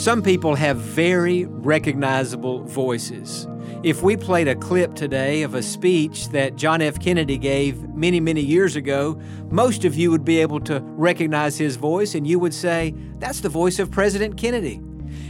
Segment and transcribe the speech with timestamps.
[0.00, 3.46] Some people have very recognizable voices.
[3.82, 7.00] If we played a clip today of a speech that John F.
[7.00, 9.18] Kennedy gave many, many years ago,
[9.50, 13.40] most of you would be able to recognize his voice and you would say, That's
[13.40, 14.82] the voice of President Kennedy.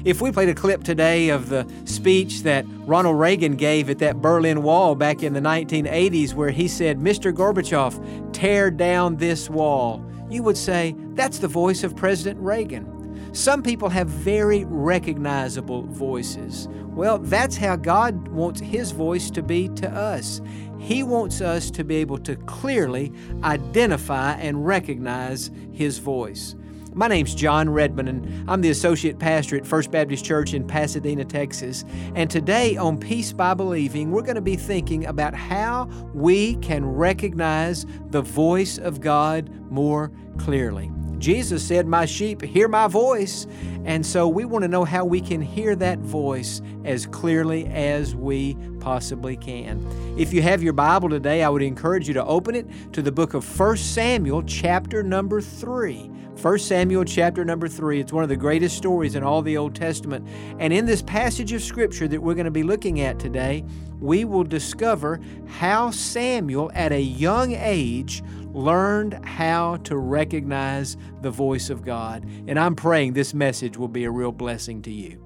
[0.05, 4.21] If we played a clip today of the speech that Ronald Reagan gave at that
[4.21, 7.33] Berlin Wall back in the 1980s, where he said, Mr.
[7.33, 13.00] Gorbachev, tear down this wall, you would say, That's the voice of President Reagan.
[13.33, 16.69] Some people have very recognizable voices.
[16.87, 20.41] Well, that's how God wants His voice to be to us.
[20.79, 23.13] He wants us to be able to clearly
[23.45, 26.57] identify and recognize His voice.
[26.93, 31.25] My name's Jon Redmond, and I'm the associate pastor at First Baptist Church in Pasadena,
[31.25, 31.85] Texas.
[32.17, 35.85] And today on Peace by Believing, we're going to be thinking about how
[36.15, 40.91] we can recognize the voice of God more clearly.
[41.21, 43.47] Jesus said, My sheep hear my voice.
[43.85, 48.15] And so we want to know how we can hear that voice as clearly as
[48.15, 49.87] we possibly can.
[50.19, 53.13] If you have your Bible today, I would encourage you to open it to the
[53.13, 56.10] book of 1 Samuel, chapter number 3.
[56.41, 58.01] 1 Samuel chapter number 3.
[58.01, 60.27] It's one of the greatest stories in all the Old Testament.
[60.59, 63.63] And in this passage of Scripture that we're going to be looking at today,
[64.01, 68.23] we will discover how Samuel, at a young age,
[68.55, 72.25] learned how to recognize the voice of God.
[72.47, 75.23] And I'm praying this message will be a real blessing to you.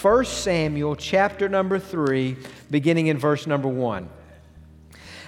[0.00, 2.34] 1 Samuel chapter number 3,
[2.70, 4.08] beginning in verse number 1.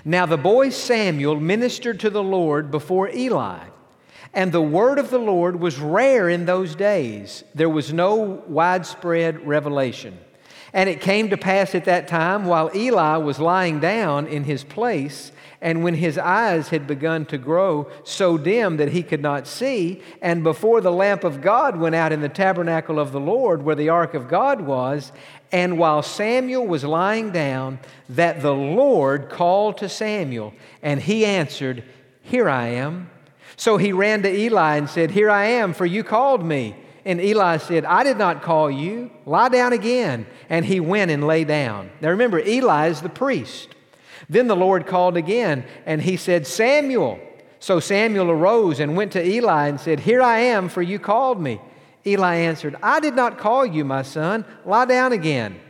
[0.07, 3.72] Now the boy Samuel ministered to the Lord before Eli.
[4.35, 7.45] And the word of the Lord was rare in those days.
[7.55, 10.19] There was no widespread revelation.
[10.73, 14.65] And it came to pass at that time, while Eli was lying down in his
[14.65, 19.47] place, and when his eyes had begun to grow so dim that he could not
[19.47, 23.63] see, and before the lamp of God went out in the tabernacle of the Lord
[23.63, 25.13] where the ark of God was,
[25.53, 27.79] and while Samuel was lying down,
[28.09, 31.85] that the Lord called to Samuel, and he answered,
[32.23, 33.11] Here I am.
[33.57, 36.77] So he ran to Eli and said, Here I am, for you called me.
[37.05, 39.11] And Eli said, I did not call you.
[39.27, 40.27] Lie down again.
[40.49, 41.91] And he went and lay down.
[42.01, 43.69] Now remember, Eli is the priest.
[44.29, 47.19] Then the Lord called again, and he said, Samuel.
[47.59, 51.41] So Samuel arose and went to Eli and said, Here I am, for you called
[51.41, 51.61] me.
[52.07, 54.45] Eli answered, I did not call you, my son.
[54.65, 55.61] Lie down again.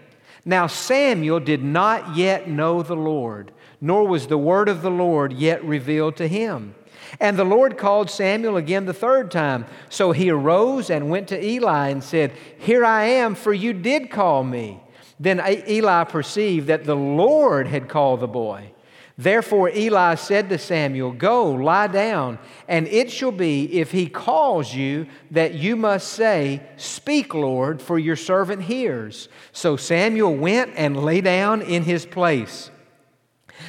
[0.44, 5.32] Now Samuel did not yet know the Lord, nor was the word of the Lord
[5.32, 6.74] yet revealed to him.
[7.20, 9.66] And the Lord called Samuel again the third time.
[9.88, 14.10] So he arose and went to Eli and said, Here I am, for you did
[14.10, 14.80] call me.
[15.20, 18.72] Then Eli perceived that the Lord had called the boy.
[19.16, 24.74] Therefore Eli said to Samuel, Go, lie down, and it shall be, if he calls
[24.74, 29.28] you, that you must say, Speak, Lord, for your servant hears.
[29.52, 32.71] So Samuel went and lay down in his place.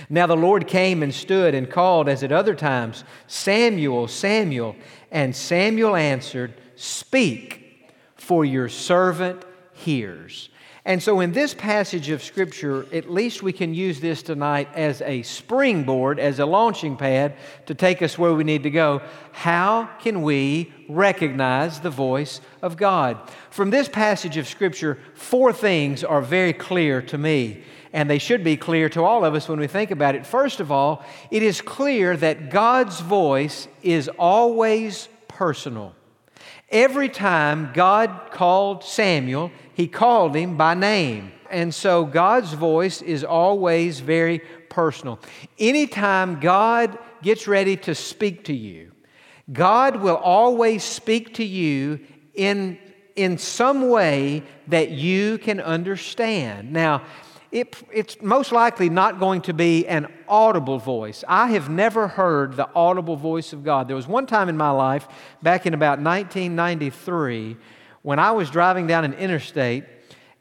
[0.09, 4.75] Now the Lord came and stood and called, as at other times, Samuel, Samuel.
[5.11, 10.49] And Samuel answered, Speak, for your servant hears.
[10.85, 15.01] And so, in this passage of Scripture, at least we can use this tonight as
[15.01, 17.35] a springboard, as a launching pad
[17.67, 19.01] to take us where we need to go.
[19.31, 23.17] How can we recognize the voice of God?
[23.49, 27.63] From this passage of Scripture, four things are very clear to me,
[27.94, 30.25] and they should be clear to all of us when we think about it.
[30.25, 35.95] First of all, it is clear that God's voice is always personal.
[36.73, 41.31] Every time God called Samuel, he called him by name.
[41.51, 44.39] And so God's voice is always very
[44.69, 45.19] personal.
[45.59, 48.92] Anytime God gets ready to speak to you,
[49.51, 52.00] God will always speak to you
[52.33, 52.80] in,
[53.15, 56.74] in some way that you can understand.
[56.74, 57.03] Now,
[57.53, 61.23] it, it's most likely not going to be an audible voice.
[61.27, 63.88] I have never heard the audible voice of God.
[63.88, 65.07] There was one time in my life,
[65.44, 67.55] back in about 1993,
[68.01, 69.83] when I was driving down an interstate,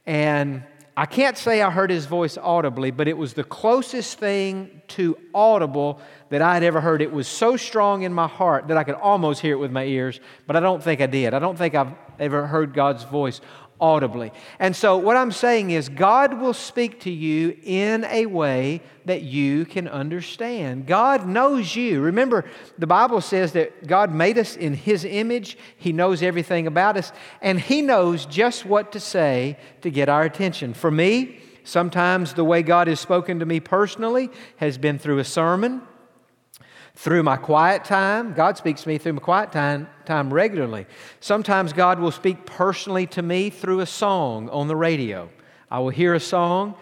[0.07, 0.63] and
[0.97, 5.15] I can't say I heard his voice audibly, but it was the closest thing to
[5.35, 5.99] audible
[6.29, 6.99] that I had ever heard.
[6.99, 9.85] It was so strong in my heart that I could almost hear it with my
[9.85, 11.35] ears, but I don't think I did.
[11.35, 13.39] I don't think I've ever heard God's voice
[13.83, 14.31] audibly.
[14.59, 19.23] And so, what I'm saying is, God will speak to you in a way that
[19.23, 20.87] you can understand.
[20.87, 21.99] God knows you.
[21.99, 22.45] Remember,
[22.77, 27.11] the Bible says that God made us in His image, He knows everything about us,
[27.41, 30.73] and He knows just what to say to get our attention.
[30.73, 35.25] For me, sometimes the way God has spoken to me personally has been through a
[35.25, 35.81] sermon
[36.95, 38.33] through my quiet time.
[38.33, 40.85] God speaks to me through my quiet time, time regularly.
[41.19, 45.29] Sometimes God will speak personally to me through a song on the radio.
[45.71, 46.75] I will hear a song,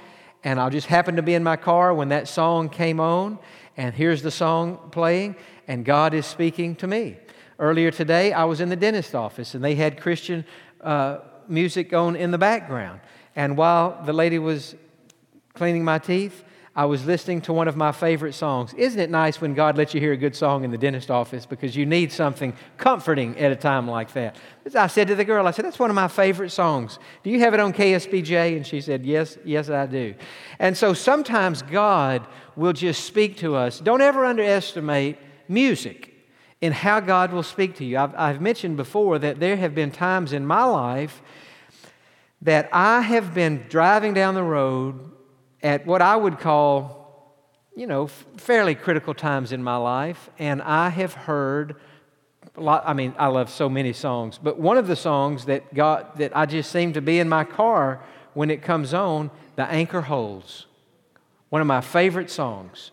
[0.43, 3.39] and I'll just happen to be in my car when that song came on,
[3.77, 5.37] and here's the song playing,
[5.67, 7.17] and God is speaking to me.
[7.57, 10.43] Earlier today, I was in the dentist office, and they had Christian
[10.81, 12.99] uh, music on in the background.
[13.35, 14.75] And while the lady was
[15.53, 16.43] cleaning my teeth,
[16.73, 18.73] I was listening to one of my favorite songs.
[18.75, 21.45] Isn't it nice when God lets you hear a good song in the dentist office
[21.45, 24.37] because you need something comforting at a time like that?
[24.73, 26.97] I said to the girl, I said, that's one of my favorite songs.
[27.23, 28.55] Do you have it on KSBJ?
[28.55, 30.15] And she said, yes, yes, I do.
[30.59, 32.25] And so sometimes God
[32.55, 33.81] will just speak to us.
[33.81, 35.17] Don't ever underestimate
[35.49, 36.13] music
[36.61, 37.97] in how God will speak to you.
[37.97, 41.21] I've, I've mentioned before that there have been times in my life
[42.41, 45.11] that I have been driving down the road
[45.63, 47.35] at what I would call,
[47.75, 51.75] you know, fairly critical times in my life, and I have heard
[52.55, 52.83] a lot.
[52.85, 56.35] I mean, I love so many songs, but one of the songs that got that
[56.35, 58.01] I just seem to be in my car
[58.33, 60.65] when it comes on, "The Anchor Holds,"
[61.49, 62.91] one of my favorite songs.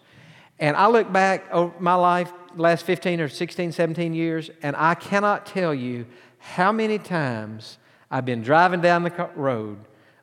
[0.59, 4.95] And I look back over my life, last 15 or 16, 17 years, and I
[4.95, 6.07] cannot tell you
[6.39, 7.79] how many times
[8.11, 9.79] I've been driving down the road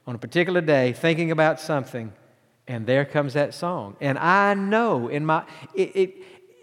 [0.08, 2.12] on a particular day thinking about something
[2.68, 3.96] and there comes that song.
[4.02, 6.16] And I know in my, it, it,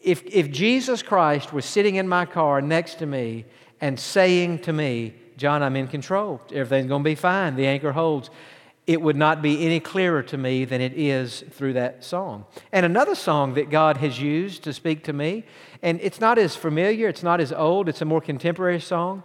[0.02, 3.44] if, if Jesus Christ was sitting in my car next to me
[3.81, 7.93] and saying to me, Jon, I'm in control, everything's going to be fine, the anchor
[7.93, 8.31] holds,
[8.87, 12.44] it would not be any clearer to me than it is through that song.
[12.72, 15.44] And another song that God has used to speak to me,
[15.82, 19.22] and it's not as familiar, it's not as old, it's a more contemporary song.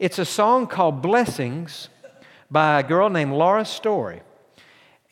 [0.00, 1.88] It's a song called Blessings
[2.50, 4.20] by a girl named Laura Story.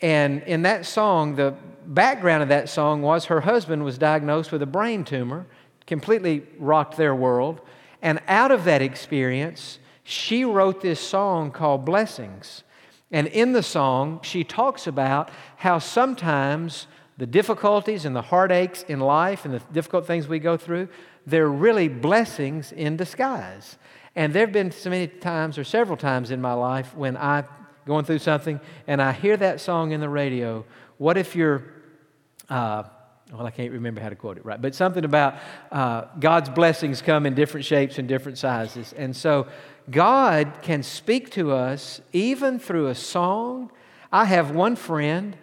[0.03, 1.55] And in that song, the
[1.87, 5.47] background of that song was her husband was diagnosed with a brain tumor,
[5.87, 7.61] completely rocked their world.
[8.03, 12.63] And out of that experience, she wrote this song called Blessings.
[13.11, 16.87] And in the song, she talks about how sometimes
[17.19, 20.89] the difficulties and the heartaches in life and the difficult things we go through,
[21.27, 23.79] they're really blessings in disguise.
[24.15, 27.45] And there have been so many times, or several times in my life, when I
[27.87, 30.65] going through something, and I hear that song in the radio.
[30.99, 31.63] What if you're,
[32.51, 32.83] uh,
[33.33, 35.37] well, I can't remember how to quote it right, but something about
[35.71, 38.93] uh, God's blessings come in different shapes and different sizes.
[38.93, 39.47] And so
[39.89, 43.71] God can speak to us even through a song.
[44.13, 45.37] I have one friend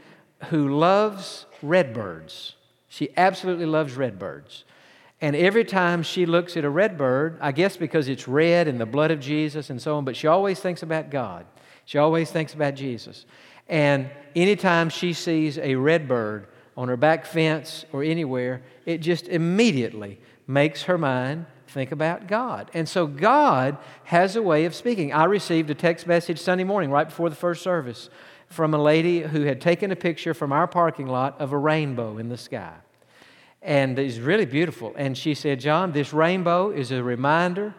[0.49, 2.55] who loves redbirds.
[2.89, 4.65] She absolutely loves redbirds.
[5.21, 8.85] And every time she looks at a redbird, I guess because it's red and the
[8.85, 11.45] blood of Jesus and so on, but she always thinks about God.
[11.85, 13.25] She always thinks about Jesus.
[13.67, 19.27] And anytime she sees a red bird on her back fence or anywhere, it just
[19.27, 22.69] immediately makes her mind think about God.
[22.73, 25.11] And so God has a way of speaking.
[25.11, 28.09] I received a text message Sunday morning right before the first service
[28.47, 32.17] from a lady who had taken a picture from our parking lot of a rainbow
[32.17, 32.73] in the sky.
[33.61, 34.93] And it's really beautiful.
[34.95, 37.73] And she said, Jon, this rainbow is a reminder,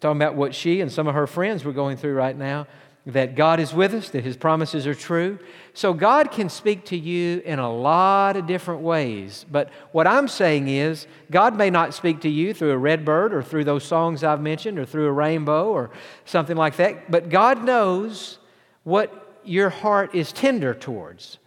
[0.00, 2.66] talking about what she and some of her friends were going through right now,
[3.06, 5.38] that God is with us, that His promises are true.
[5.74, 9.44] So God can speak to you in a lot of different ways.
[9.50, 13.34] But what I'm saying is, God may not speak to you through a red bird
[13.34, 15.90] or through those songs I've mentioned or through a rainbow or
[16.24, 17.10] something like that.
[17.10, 18.38] But God knows
[18.84, 21.38] what your heart is tender towards.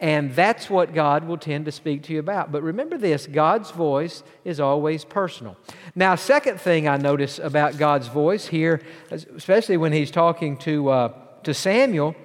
[0.00, 2.50] And that's what God will tend to speak to you about.
[2.50, 5.56] But remember this God's voice is always personal.
[5.94, 11.12] Now, second thing I notice about God's voice here, especially when he's talking to, uh,
[11.44, 12.16] to Samuel,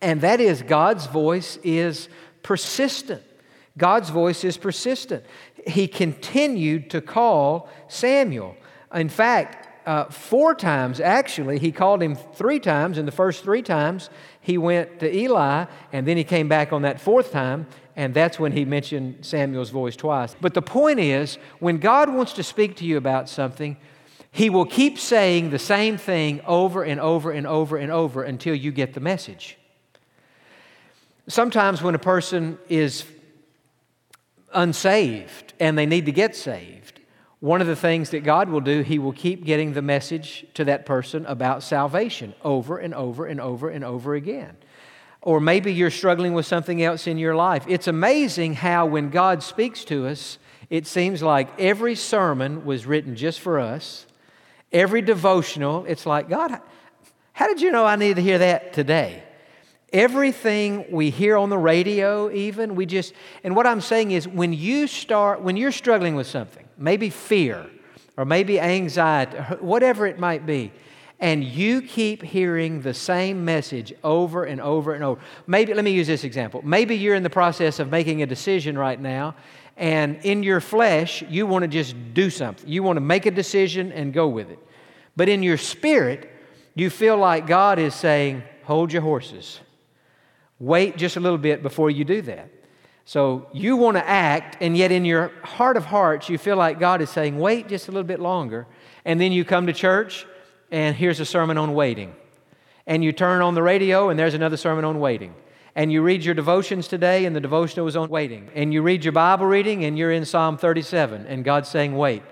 [0.00, 2.08] and that is God's voice is
[2.42, 3.22] persistent.
[3.76, 5.24] God's voice is persistent.
[5.66, 8.56] He continued to call Samuel.
[8.92, 12.98] In fact, uh, four times, actually, he called him three times.
[12.98, 15.64] And the first three times, he went to Eli,
[15.94, 17.66] and then he came back on that fourth time,
[17.96, 20.36] and that's when he mentioned Samuel's voice twice.
[20.38, 23.78] But the point is, when God wants to speak to you about something,
[24.30, 28.54] he will keep saying the same thing over and over and over and over until
[28.54, 29.56] you get the message.
[31.28, 33.04] Sometimes, when a person is
[34.52, 36.87] unsaved and they need to get saved,
[37.40, 40.64] One of the things that God will do, He will keep getting the message to
[40.64, 44.56] that person about salvation over and over and over and over again.
[45.22, 47.64] Or maybe you're struggling with something else in your life.
[47.68, 53.14] It's amazing how, when God speaks to us, it seems like every sermon was written
[53.14, 54.06] just for us,
[54.72, 56.60] every devotional, it's like, God,
[57.32, 59.22] how did you know I need to hear that today?
[59.92, 64.52] Everything we hear on the radio, even, we just, and what I'm saying is when
[64.52, 67.66] you start, when you're struggling with something, maybe fear
[68.18, 70.72] or maybe anxiety, whatever it might be,
[71.20, 75.20] and you keep hearing the same message over and over and over.
[75.46, 76.60] Maybe, let me use this example.
[76.62, 79.36] Maybe you're in the process of making a decision right now,
[79.78, 82.68] and in your flesh, you want to just do something.
[82.68, 84.58] You want to make a decision and go with it.
[85.16, 86.30] But in your spirit,
[86.74, 89.60] you feel like God is saying, Hold your horses.
[90.60, 92.50] Wait just a little bit before you do that.
[93.04, 96.78] So you want to act, and yet in your heart of hearts, you feel like
[96.78, 98.66] God is saying, wait just a little bit longer.
[99.04, 100.26] And then you come to church,
[100.70, 102.14] and here's a sermon on waiting.
[102.86, 105.34] And you turn on the radio, and there's another sermon on waiting.
[105.74, 108.50] And you read your devotions today, and the devotional was on waiting.
[108.54, 112.22] And you read your Bible reading, and you're in Psalm 37, and God's saying, wait.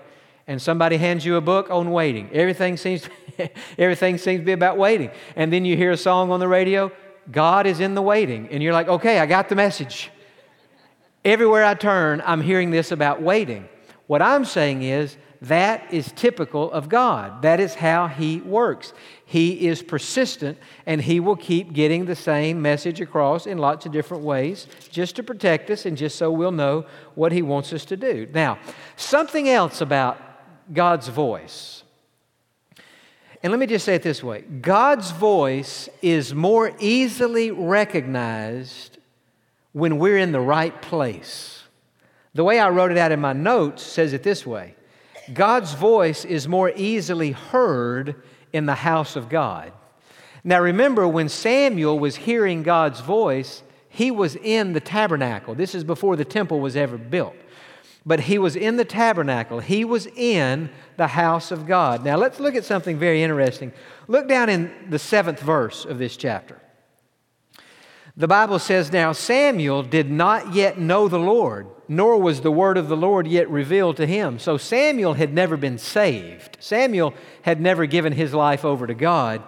[0.45, 2.29] And somebody hands you a book on waiting.
[2.31, 3.09] Everything seems,
[3.79, 5.09] everything seems to be about waiting.
[5.35, 6.91] And then you hear a song on the radio,
[7.31, 8.47] God is in the waiting.
[8.49, 10.11] And you're like, okay, I got the message.
[11.25, 13.67] Everywhere I turn, I'm hearing this about waiting.
[14.07, 17.41] What I'm saying is that is typical of God.
[17.41, 18.93] That is how He works.
[19.25, 23.91] He is persistent and He will keep getting the same message across in lots of
[23.91, 27.85] different ways just to protect us and just so we'll know what He wants us
[27.85, 28.27] to do.
[28.33, 28.57] Now,
[28.95, 30.17] something else about
[30.73, 31.83] God's voice.
[33.47, 38.97] And let me just say it this way God's voice is more easily recognized
[39.71, 41.63] when we're in the right place.
[42.33, 44.75] The way I wrote it out in my notes says it this way
[45.33, 49.71] God's voice is more easily heard in the house of God.
[50.43, 55.55] Now remember, when Samuel was hearing God's voice, he was in the tabernacle.
[55.55, 57.37] This is before the temple was ever built
[58.07, 59.59] but he was in the tabernacle.
[59.59, 62.05] He was in the house of God.
[62.05, 63.73] Now let's look at something very interesting.
[64.07, 66.61] Look down in the seventh verse of this chapter.
[68.15, 72.77] The Bible says, Now Samuel did not yet know the Lord, nor was the word
[72.77, 74.39] of the Lord yet revealed to him.
[74.39, 76.55] So Samuel had never been saved.
[76.61, 79.43] Samuel had never given his life over to God.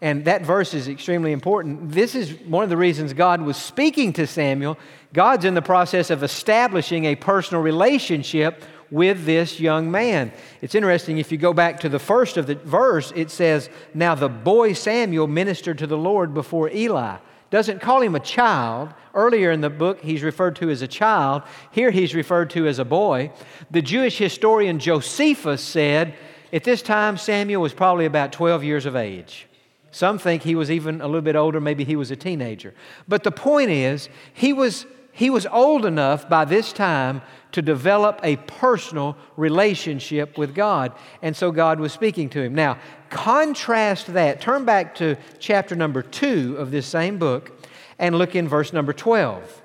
[0.00, 1.90] And that verse is extremely important.
[1.90, 4.78] This is one of the reasons God was speaking to Samuel.
[5.14, 10.32] God's in the process of establishing a personal relationship with this young man.
[10.60, 14.16] It's interesting, if you go back to the first of the verse, it says, Now
[14.16, 17.16] the boy Samuel ministered to the Lord before Eli.
[17.50, 18.92] Doesn't call him a child.
[19.14, 21.42] Earlier in the book, he's referred to as a child.
[21.70, 23.30] Here, he's referred to as a boy.
[23.70, 26.14] The Jewish historian Josephus said,
[26.52, 29.46] At this time, Samuel was probably about 12 years of age.
[29.92, 32.74] Some think he was even a little bit older, maybe he was a teenager.
[33.06, 38.20] But the point is, he was, he was old enough by this time to develop
[38.22, 40.92] a personal relationship with God.
[41.22, 42.54] And so God was speaking to him.
[42.54, 42.78] Now,
[43.10, 44.40] contrast that.
[44.40, 47.52] Turn back to chapter number two of this same book
[47.98, 49.62] and look in verse number 12.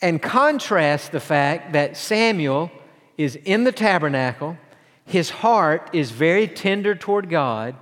[0.00, 2.70] And contrast the fact that Samuel
[3.16, 4.56] is in the tabernacle,
[5.04, 7.74] his heart is very tender toward God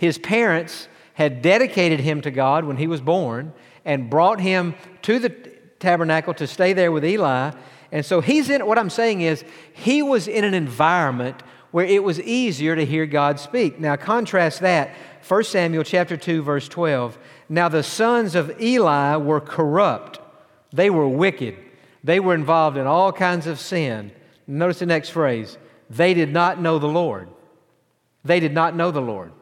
[0.00, 3.52] his parents had dedicated him to God when he was born
[3.84, 5.30] and brought him to the
[5.78, 7.52] tabernacle to stay there with Eli.
[7.92, 12.02] And so he's in, what I'm saying is, he was in an environment where it
[12.02, 13.78] was easier to hear God speak.
[13.78, 14.90] Now, contrast that,
[15.26, 17.18] 1 Samuel chapter 2, verse 12.
[17.48, 20.20] Now, the sons of Eli were corrupt,
[20.72, 21.56] they were wicked,
[22.02, 24.12] they were involved in all kinds of sin.
[24.46, 25.58] Notice the next phrase
[25.88, 27.28] they did not know the Lord.
[28.24, 29.32] They did not know the Lord.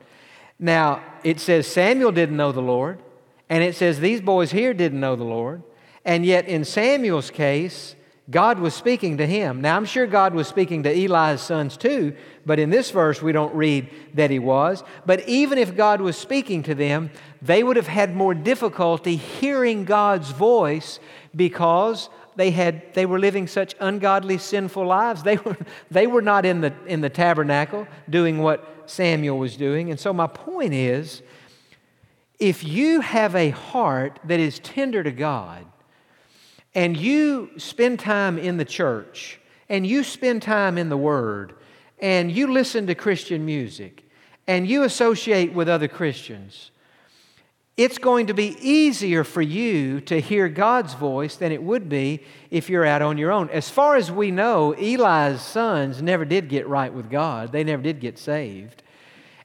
[0.59, 3.00] Now, it says Samuel didn't know the Lord,
[3.49, 5.62] and it says these boys here didn't know the Lord.
[6.05, 7.95] And yet, in Samuel's case,
[8.31, 9.62] God was speaking to him.
[9.62, 12.14] Now, I'm sure God was speaking to Eli's sons too,
[12.45, 14.85] but in this verse, we don't read that he was.
[15.07, 19.85] But even if God was speaking to them, they would have had more difficulty hearing
[19.85, 21.00] God's voice
[21.35, 25.23] because they, had, they were living such ungodly, sinful lives.
[25.23, 25.57] They were,
[25.90, 29.90] they were not in the, in the tabernacle doing what Samuel was doing.
[29.90, 31.23] And so, my point is
[32.38, 35.64] if you have a heart that is tender to God,
[36.75, 41.54] and you spend time in the church, and you spend time in the Word,
[41.99, 44.04] and you listen to Christian music,
[44.47, 46.71] and you associate with other Christians,
[47.76, 52.21] it's going to be easier for you to hear God's voice than it would be
[52.50, 53.49] if you're out on your own.
[53.50, 57.83] As far as we know, Eli's sons never did get right with God, they never
[57.83, 58.83] did get saved.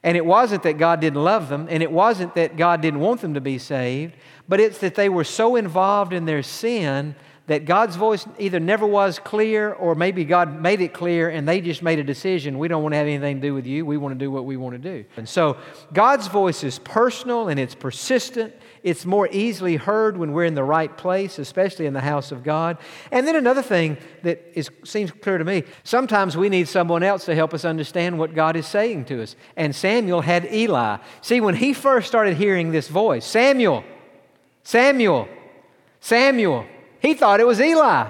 [0.03, 3.21] And it wasn't that God didn't love them, and it wasn't that God didn't want
[3.21, 4.15] them to be saved,
[4.49, 7.15] but it's that they were so involved in their sin
[7.47, 11.59] that God's voice either never was clear or maybe God made it clear and they
[11.59, 12.57] just made a decision.
[12.57, 13.85] We don't want to have anything to do with you.
[13.85, 15.03] We want to do what we want to do.
[15.17, 15.57] And so
[15.91, 18.53] God's voice is personal and it's persistent.
[18.81, 22.43] It's more easily heard when we're in the right place, especially in the house of
[22.43, 22.77] God.
[23.11, 27.25] And then another thing that is, seems clear to me sometimes we need someone else
[27.25, 29.35] to help us understand what God is saying to us.
[29.57, 30.97] And Samuel had Eli.
[31.21, 33.83] See, when he first started hearing this voice, Samuel,
[34.63, 35.27] Samuel,
[35.99, 36.65] Samuel,
[37.03, 38.09] he thought it was Eli.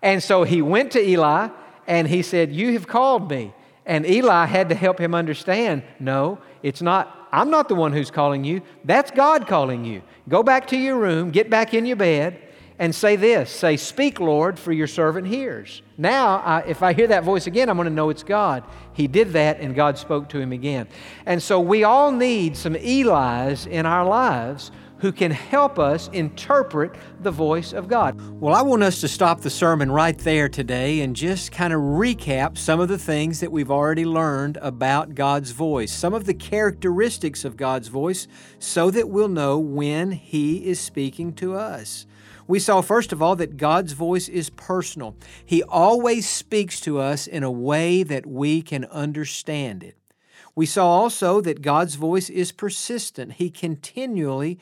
[0.00, 1.48] And so he went to Eli
[1.86, 3.52] and he said, You have called me.
[3.84, 8.10] And Eli had to help him understand no, it's not, I'm not the one who's
[8.10, 8.62] calling you.
[8.84, 10.02] That's God calling you.
[10.28, 12.40] Go back to your room, get back in your bed,
[12.78, 15.82] and say this say, Speak, Lord, for your servant hears.
[15.98, 18.62] Now, I, if I hear that voice again, I'm going to know it's God.
[18.92, 20.86] He did that, and God spoke to him again.
[21.26, 26.94] And so we all need some Eli's in our lives who can help us interpret
[27.20, 28.20] the voice of God.
[28.40, 31.80] Well, I want us to stop the sermon right there today and just kind of
[31.80, 36.34] recap some of the things that we've already learned about God's voice, some of the
[36.34, 38.28] characteristics of God's voice,
[38.58, 42.06] so that we'll know when He is speaking to us.
[42.46, 45.14] We saw, first of all, that God's voice is personal.
[45.46, 49.96] He always speaks to us in a way that we can understand it.
[50.56, 53.34] We saw also that God's voice is persistent.
[53.34, 54.58] He continually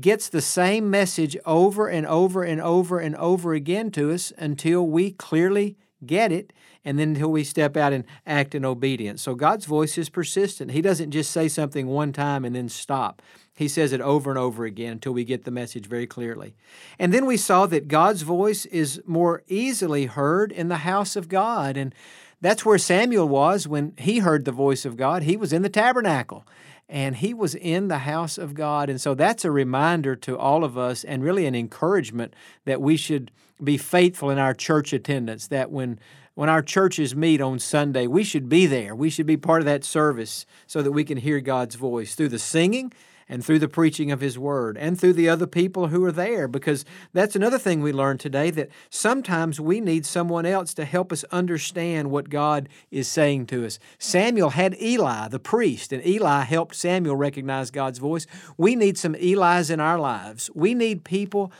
[0.00, 4.86] gets the same message over and over and over and over again to us until
[4.86, 6.52] we clearly get it
[6.84, 9.20] and then until we step out and act in obedience.
[9.20, 10.70] So God's voice is persistent.
[10.70, 13.22] He doesn't just say something one time and then stop.
[13.54, 16.54] He says it over and over again until we get the message very clearly.
[16.98, 21.28] And then we saw that God's voice is more easily heard in the house of
[21.28, 21.76] God.
[21.76, 21.94] And
[22.40, 25.22] that's where Samuel was when he heard the voice of God.
[25.22, 26.46] He was in the tabernacle
[26.88, 28.88] and he was in the house of God.
[28.88, 32.96] And so that's a reminder to all of us and really an encouragement that we
[32.96, 33.30] should
[33.62, 35.98] be faithful in our church attendance, that when
[36.34, 38.94] when our churches meet on Sunday, we should be there.
[38.94, 42.28] We should be part of that service so that we can hear God's voice through
[42.28, 42.92] the singing
[43.28, 46.48] and through the preaching of His Word and through the other people who are there.
[46.48, 51.12] Because that's another thing we learned today that sometimes we need someone else to help
[51.12, 53.78] us understand what God is saying to us.
[53.98, 58.26] Samuel had Eli, the priest, and Eli helped Samuel recognize God's voice.
[58.56, 60.50] We need some Eli's in our lives.
[60.54, 61.52] We need people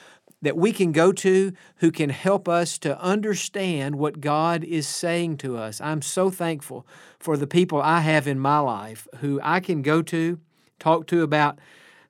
[0.43, 5.39] that we can go to who can help us to understand what God is saying
[5.39, 5.81] to us.
[5.81, 6.87] I'm so thankful
[7.19, 10.39] for the people I have in my life who I can go to
[10.79, 11.59] talk to about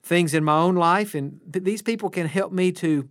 [0.02, 1.14] things in my own life.
[1.14, 3.08] And these people can help me to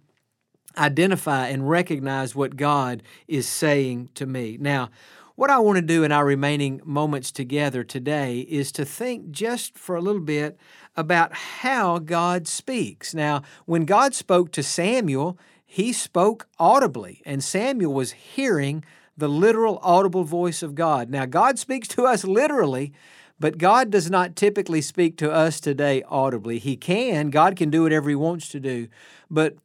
[0.77, 4.57] identify and recognize what God is saying to me.
[4.59, 4.89] Now,
[5.35, 9.77] what I want to do in our remaining moments together today is to think just
[9.77, 10.57] for a little bit
[10.95, 13.13] about how God speaks.
[13.13, 18.85] Now, when God spoke to Samuel, he spoke audibly, and Samuel was hearing
[19.17, 21.09] the literal audible voice of God.
[21.09, 22.93] Now, God speaks to us literally,
[23.39, 26.59] but God does not typically speak to us today audibly.
[26.59, 28.87] He can, God can do whatever He wants to do,
[29.29, 29.55] but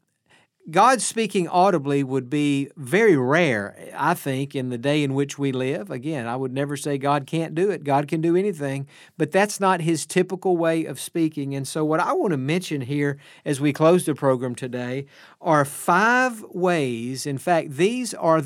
[0.70, 5.52] God speaking audibly would be very rare, I think, in the day in which we
[5.52, 5.90] live.
[5.90, 7.82] Again, I would never say God can't do it.
[7.82, 11.54] God can do anything, but that's not His typical way of speaking.
[11.54, 15.06] And so, what I want to mention here as we close the program today
[15.40, 17.26] are five ways.
[17.26, 18.42] In fact, these are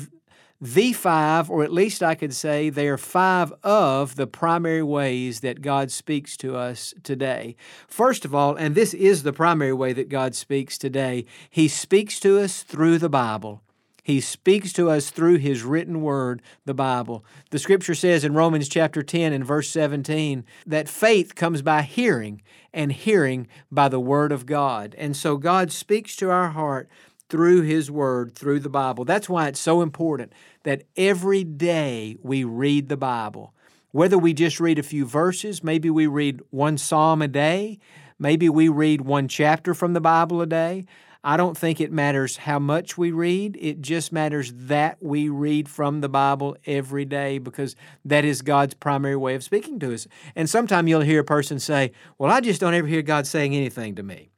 [0.65, 5.41] the five, or at least I could say they are five of the primary ways
[5.41, 7.55] that God speaks to us today.
[7.87, 12.19] First of all, and this is the primary way that God speaks today, He speaks
[12.21, 13.61] to us through the Bible.
[14.01, 17.23] He speaks to us through His written word, the Bible.
[17.51, 22.41] The scripture says in Romans chapter 10 and verse 17 that faith comes by hearing,
[22.73, 24.95] and hearing by the word of God.
[24.97, 26.89] And so God speaks to our heart
[27.29, 29.05] through His Word, through the Bible.
[29.05, 30.33] That's why it's so important
[30.63, 33.53] that every day we read the Bible.
[33.91, 37.79] Whether we just read a few verses, maybe we read one psalm a day,
[38.19, 40.85] maybe we read one chapter from the Bible a day.
[41.23, 43.57] I don't think it matters how much we read.
[43.59, 48.75] It just matters that we read from the Bible every day because that is God's
[48.75, 50.05] primary way of speaking to us.
[50.35, 53.55] And sometimes you'll hear a person say, Well, I just don't ever hear God saying
[53.55, 54.29] anything to me.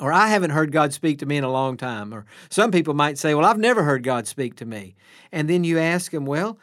[0.00, 2.12] Or I haven't heard God speak to me in a long time.
[2.12, 4.94] Or some people might say, Well, I've never heard God speak to me.
[5.30, 6.58] And then you ask them, Well,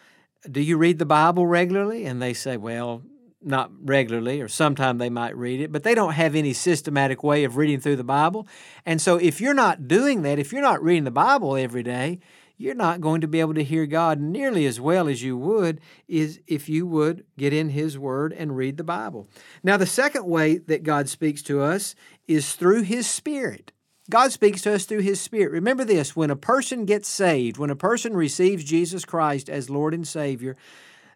[0.50, 2.06] do you read the Bible regularly?
[2.06, 3.04] And they say, Well,
[3.42, 7.46] not regularly, or sometime they might read it, but they don't have any systematic way
[7.46, 8.48] of reading through the Bible.
[8.86, 12.20] And so, if you're not doing that, if you're not reading the Bible every day,
[12.60, 15.80] you're not going to be able to hear God nearly as well as you would
[16.10, 19.30] is if you would get in his word and read the Bible.
[19.64, 21.96] Now the second way that God speaks to us
[22.30, 23.74] is through his spirit.
[24.10, 25.52] God speaks to us through His Spirit.
[25.52, 29.94] Remember this when a person gets saved, when a person receives Jesus Christ as Lord
[29.94, 30.58] and Savior,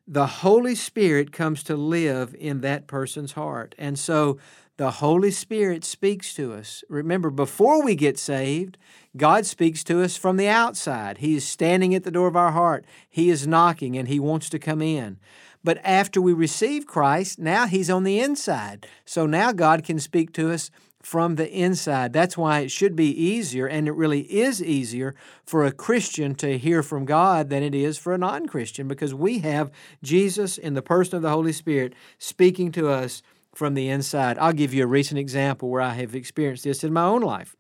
[0.07, 3.73] the Holy Spirit comes to live in that person's heart.
[3.79, 4.37] And so
[4.77, 6.83] the Holy Spirit speaks to us.
[6.87, 8.77] Remember, before we get saved,
[9.17, 11.19] God speaks to us from the outside.
[11.19, 14.49] He is standing at the door of our heart, He is knocking, and He wants
[14.49, 15.19] to come in.
[15.63, 18.85] But after we receive Christ, now He's on the inside.
[19.05, 20.69] So now God can speak to us
[21.03, 22.13] from the inside.
[22.13, 25.13] That's why it should be easier, and it really is easier
[25.45, 29.13] for a Christian to hear from God than it is for a non Christian because
[29.13, 29.69] we have
[30.01, 33.21] Jesus in the person of the Holy Spirit speaking to us
[33.53, 34.39] from the inside.
[34.39, 37.55] I'll give you a recent example where I have experienced this in my own life.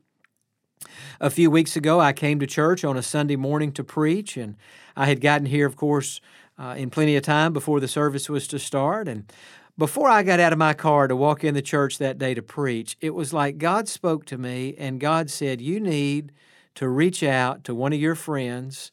[1.19, 4.55] A few weeks ago, I came to church on a Sunday morning to preach, and
[4.95, 6.21] I had gotten here, of course,
[6.57, 9.07] uh, in plenty of time before the service was to start.
[9.07, 9.31] And
[9.77, 12.41] before I got out of my car to walk in the church that day to
[12.41, 16.31] preach, it was like God spoke to me and God said, You need
[16.75, 18.91] to reach out to one of your friends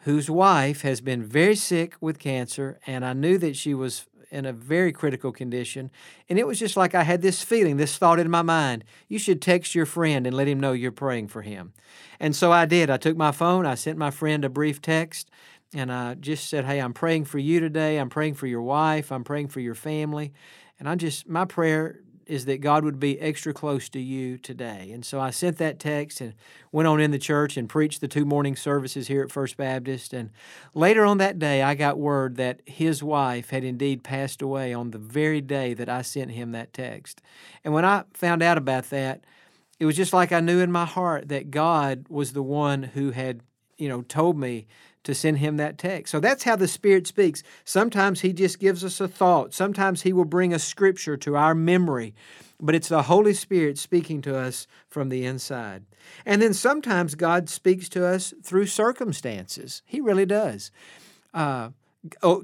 [0.00, 2.78] whose wife has been very sick with cancer.
[2.86, 5.90] And I knew that she was in a very critical condition.
[6.28, 9.18] And it was just like I had this feeling, this thought in my mind you
[9.18, 11.74] should text your friend and let him know you're praying for him.
[12.18, 12.88] And so I did.
[12.88, 15.30] I took my phone, I sent my friend a brief text,
[15.74, 17.98] and I just said, Hey, I'm praying for you today.
[17.98, 19.10] I'm praying for your wife.
[19.10, 20.32] I'm praying for your family.
[20.78, 24.90] And I just, my prayer is that God would be extra close to you today.
[24.92, 26.34] And so I sent that text and
[26.70, 30.12] went on in the church and preached the two morning services here at First Baptist.
[30.12, 30.30] And
[30.74, 34.92] later on that day, I got word that his wife had indeed passed away on
[34.92, 37.20] the very day that I sent him that text.
[37.64, 39.24] And when I found out about that,
[39.80, 43.10] it was just like I knew in my heart that God was the one who
[43.10, 43.40] had,
[43.78, 44.66] you know, told me
[45.04, 46.10] to send him that text.
[46.10, 47.42] So that's how the Spirit speaks.
[47.64, 51.54] Sometimes he just gives us a thought, sometimes he will bring a scripture to our
[51.54, 52.14] memory,
[52.60, 55.84] but it's the Holy Spirit speaking to us from the inside.
[56.24, 59.82] And then sometimes God speaks to us through circumstances.
[59.84, 60.70] He really does.
[61.34, 61.70] Uh,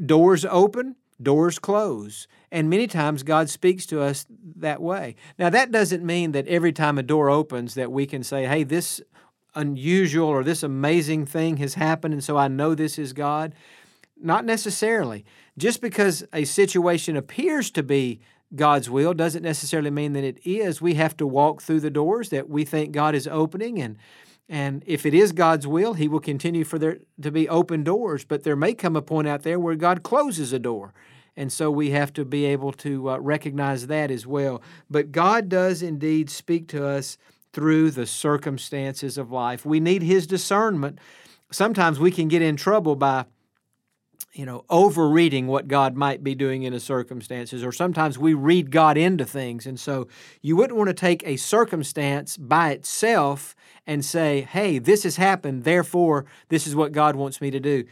[0.05, 2.27] doors open, doors close.
[2.51, 5.16] And many times God speaks to us that way.
[5.38, 8.64] Now, that doesn't mean that every time a door opens that we can say, hey,
[8.64, 9.01] this
[9.59, 13.55] unusual or this amazing thing has happened and so I know this is God?
[14.21, 15.25] Not necessarily.
[15.57, 18.21] Just because a situation appears to be
[18.55, 20.81] God's will doesn't necessarily mean that it is.
[20.81, 23.97] We have to walk through the doors that we think God is opening and
[24.49, 28.25] and if it is God's will, he will continue for there to be open doors,
[28.25, 30.94] but there may come a point out there where God closes a door.
[31.37, 34.62] And so we have to be able to uh, recognize that as well.
[34.90, 37.18] But God does indeed speak to us
[37.59, 39.66] through the circumstances of life.
[39.66, 41.01] We need His discernment.
[41.51, 43.25] Sometimes we can get in trouble by
[44.33, 48.71] you know, overreading what God might be doing in a circumstances, or sometimes we read
[48.71, 49.66] God into things.
[49.66, 50.07] And so
[50.40, 53.57] you wouldn't want to take a circumstance by itself
[53.88, 57.85] and say, hey, this has happened, therefore, this is what God wants me to do.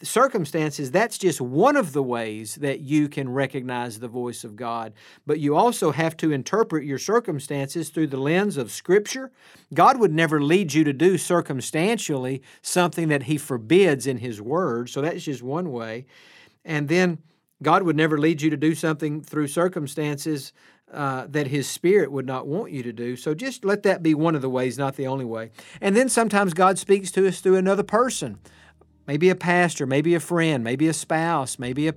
[0.00, 4.92] Circumstances, that's just one of the ways that you can recognize the voice of God.
[5.26, 9.32] But you also have to interpret your circumstances through the lens of Scripture.
[9.74, 14.90] God would never lead you to do circumstantially something that He forbids in His Word.
[14.90, 16.06] So that's just one way.
[16.64, 17.18] And then
[17.64, 20.52] God would never lead you to do something through circumstances
[20.92, 23.16] uh, that His Spirit would not want you to do.
[23.16, 25.50] So just let that be one of the ways, not the only way.
[25.80, 28.38] And then sometimes God speaks to us through another person,
[29.06, 31.94] maybe a pastor, maybe a friend, maybe a spouse, maybe a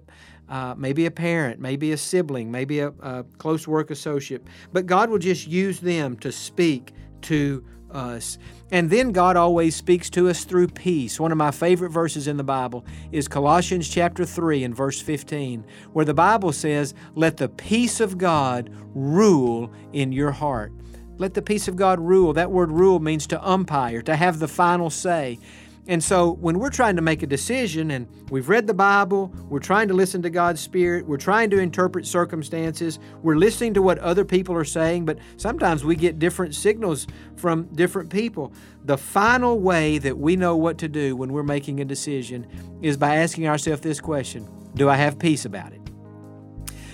[0.47, 4.43] uh, maybe a parent, maybe a sibling, maybe a, a close work associate.
[4.71, 8.37] But God will just use them to speak to us.
[8.71, 11.19] And then God always speaks to us through peace.
[11.19, 15.65] One of my favorite verses in the Bible is Colossians chapter 3 and verse 15,
[15.93, 20.71] where the Bible says, Let the peace of God rule in your heart.
[21.17, 22.33] Let the peace of God rule.
[22.33, 25.39] That word rule means to umpire, to have the final say.
[25.87, 29.59] And so when we're trying to make a decision and we've read the Bible, we're
[29.59, 33.99] trying to listen to God's Spirit, we're trying to interpret circumstances, we're listening to what
[33.99, 38.51] other people are saying, but sometimes we get different signals from different people.
[38.85, 42.47] The final way that we know what to do when we're making a decision
[42.81, 45.81] is by asking ourselves this question Do I have peace about it?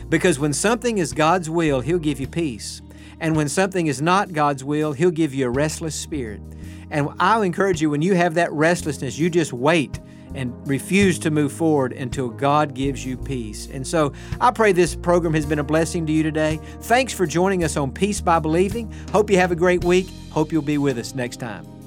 [0.09, 2.81] Because when something is God's will, He'll give you peace.
[3.21, 6.41] And when something is not God's will, He'll give you a restless spirit.
[6.89, 9.99] And I'll encourage you when you have that restlessness, you just wait
[10.33, 13.67] and refuse to move forward until God gives you peace.
[13.71, 16.59] And so I pray this program has been a blessing to you today.
[16.81, 18.91] Thanks for joining us on Peace by Believing.
[19.11, 20.09] Hope you have a great week.
[20.31, 21.80] Hope you'll be with us next time.